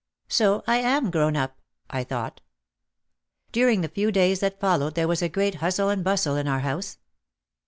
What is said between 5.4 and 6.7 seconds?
hustle and bustle in our